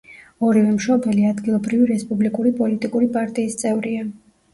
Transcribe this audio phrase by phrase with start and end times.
[0.45, 4.09] ორივე მშობელი ადგილობრივი რესპუბლიკური პოლიტიკური პარტიის წევრია.